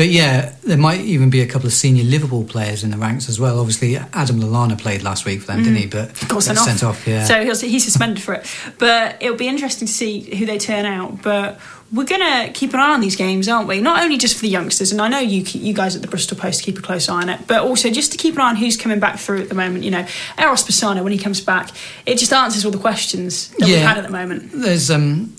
[0.00, 3.28] but yeah, there might even be a couple of senior Liverpool players in the ranks
[3.28, 3.58] as well.
[3.58, 5.64] Obviously, Adam Lallana played last week for them, mm.
[5.64, 5.86] didn't he?
[5.88, 7.06] But got sent, sent off.
[7.06, 7.24] Yeah.
[7.24, 8.50] So he's suspended for it.
[8.78, 11.20] But it'll be interesting to see who they turn out.
[11.20, 11.60] But
[11.92, 13.82] we're going to keep an eye on these games, aren't we?
[13.82, 16.38] Not only just for the youngsters, and I know you you guys at the Bristol
[16.38, 18.56] Post keep a close eye on it, but also just to keep an eye on
[18.56, 19.84] who's coming back through at the moment.
[19.84, 20.06] You know,
[20.38, 21.72] Eros Pisano when he comes back,
[22.06, 24.50] it just answers all the questions that yeah, we've had at the moment.
[24.54, 25.36] There's um,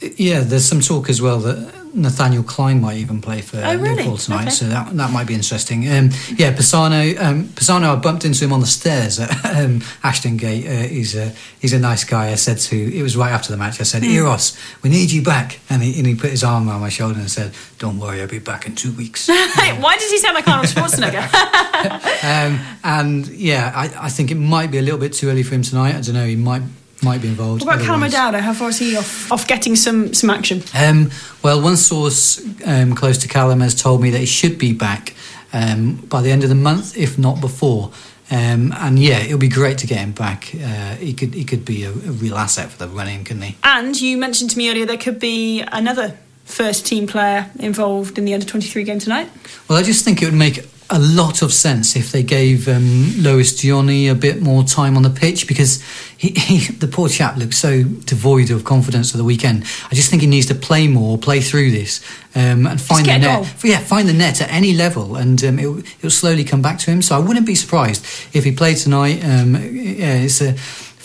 [0.00, 3.96] yeah, there's some talk as well that Nathaniel Clyne might even play for oh, really?
[3.96, 4.50] Liverpool tonight, okay.
[4.50, 5.88] so that that might be interesting.
[5.88, 10.36] Um, yeah, Pisano, um, Pisano, I bumped into him on the stairs at um, Ashton
[10.36, 10.66] Gate.
[10.66, 12.30] Uh, he's a he's a nice guy.
[12.30, 13.80] I said to it was right after the match.
[13.80, 14.12] I said, mm.
[14.12, 17.18] Eros, we need you back, and he, and he put his arm around my shoulder
[17.18, 20.46] and said, "Don't worry, I'll be back in two weeks." Why does he sound like
[20.46, 21.24] Arnold Schwarzenegger?
[22.24, 25.54] um, and yeah, I, I think it might be a little bit too early for
[25.54, 25.94] him tonight.
[25.94, 26.26] I don't know.
[26.26, 26.62] He might
[27.02, 27.64] might be involved.
[27.64, 28.40] What about Callum O'Dowda?
[28.40, 30.62] How far is he off, off getting some, some action?
[30.74, 31.10] Um,
[31.42, 35.14] well, one source um, close to Callum has told me that he should be back
[35.52, 37.92] um, by the end of the month, if not before.
[38.30, 40.52] Um, and yeah, it would be great to get him back.
[40.54, 43.56] Uh, he could he could be a, a, real asset for the running, couldn't he?
[43.62, 48.24] And you mentioned to me earlier there could be another first team player involved in
[48.24, 49.30] the under twenty three game tonight.
[49.68, 53.12] Well, I just think it would make a lot of sense if they gave um,
[53.18, 55.82] Lewis Dioni a bit more time on the pitch because
[56.16, 59.64] he, he, the poor chap looks so devoid of confidence at the weekend.
[59.90, 63.18] I just think he needs to play more, play through this, um, and find the
[63.18, 63.64] net.
[63.64, 65.66] Yeah, find the net at any level, and um, it,
[66.02, 67.02] will slowly come back to him.
[67.02, 69.24] So I wouldn't be surprised if he played tonight.
[69.24, 70.54] Um, yeah, it's a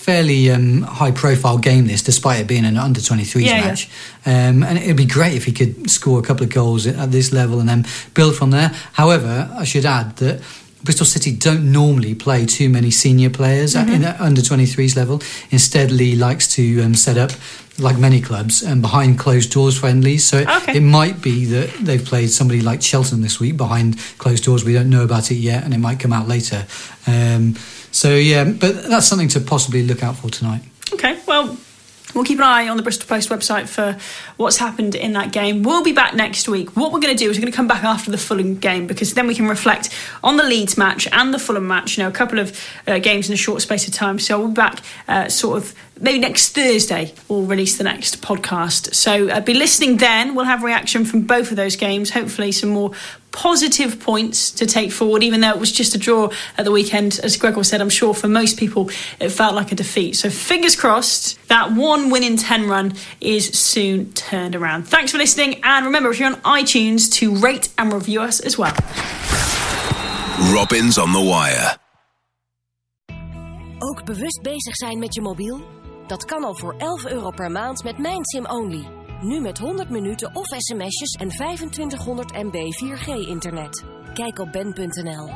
[0.01, 3.89] fairly um, high profile game this, despite it being an under 23s yeah, match.
[4.25, 4.49] Yeah.
[4.49, 7.31] Um, and it'd be great if he could score a couple of goals at this
[7.31, 7.85] level and then
[8.15, 8.69] build from there.
[8.93, 10.41] However, I should add that.
[10.83, 14.03] Bristol City don't normally play too many senior players mm-hmm.
[14.03, 15.21] at, in under 23s level.
[15.51, 17.29] Instead, Lee likes to um, set up,
[17.81, 20.25] like many clubs, and behind closed doors friendlies.
[20.25, 20.77] So okay.
[20.77, 24.63] it might be that they've played somebody like Cheltenham this week behind closed doors.
[24.63, 26.65] We don't know about it yet, and it might come out later.
[27.07, 27.55] Um,
[27.91, 30.61] so yeah, but that's something to possibly look out for tonight.
[30.93, 31.57] Okay, well.
[32.13, 33.97] We'll keep an eye on the Bristol Post website for
[34.37, 35.63] what's happened in that game.
[35.63, 36.75] We'll be back next week.
[36.75, 38.87] What we're going to do is we're going to come back after the Fulham game
[38.87, 39.89] because then we can reflect
[40.23, 41.97] on the Leeds match and the Fulham match.
[41.97, 44.19] You know, a couple of uh, games in a short space of time.
[44.19, 48.93] So we'll be back uh, sort of maybe next Thursday we'll release the next podcast.
[48.93, 50.35] So uh, be listening then.
[50.35, 52.09] We'll have reaction from both of those games.
[52.09, 52.91] Hopefully, some more
[53.31, 57.19] positive points to take forward, even though it was just a draw at the weekend.
[57.23, 58.89] As Gregor said, I'm sure for most people
[59.19, 60.15] it felt like a defeat.
[60.15, 64.87] So fingers crossed that one win in 10 run is soon turned around.
[64.87, 65.61] Thanks for listening.
[65.63, 68.75] And remember, if you're on iTunes, to rate and review us as well.
[70.53, 71.77] Robins on the wire.
[73.79, 75.61] Ook bewust bezig zijn met je mobiel?
[76.07, 79.00] Dat kan al voor 11 euro per maand met mijn Sim Only.
[79.21, 83.85] Nu met 100 minuten of sms'jes en 2500 MB 4G internet.
[84.13, 85.29] Kijk op ben.nl.